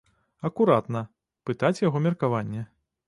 Акуратна, 0.49 1.03
пытаць 1.51 1.83
яго 1.87 1.97
меркаванне. 2.07 2.65